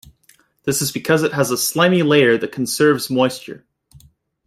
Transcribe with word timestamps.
This 0.63 0.81
is 0.81 0.91
because 0.91 1.21
it 1.21 1.33
has 1.33 1.51
a 1.51 1.57
slimy 1.59 2.01
layer 2.01 2.35
that 2.35 2.51
conserves 2.51 3.11
moisture. 3.11 3.67